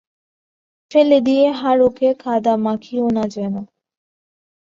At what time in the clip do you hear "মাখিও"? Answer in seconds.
2.57-3.05